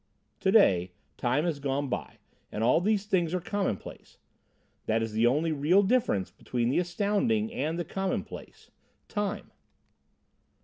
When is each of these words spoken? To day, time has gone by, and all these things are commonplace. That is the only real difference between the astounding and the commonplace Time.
To 0.39 0.51
day, 0.51 0.93
time 1.15 1.43
has 1.45 1.59
gone 1.59 1.87
by, 1.87 2.17
and 2.51 2.63
all 2.63 2.81
these 2.81 3.05
things 3.05 3.35
are 3.35 3.39
commonplace. 3.39 4.17
That 4.87 5.03
is 5.03 5.11
the 5.13 5.27
only 5.27 5.51
real 5.51 5.83
difference 5.83 6.31
between 6.31 6.69
the 6.69 6.79
astounding 6.79 7.53
and 7.53 7.77
the 7.77 7.85
commonplace 7.85 8.71
Time. 9.07 9.51